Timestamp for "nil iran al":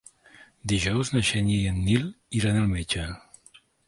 1.89-2.73